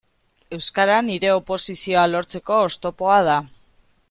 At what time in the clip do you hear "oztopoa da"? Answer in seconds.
2.71-3.41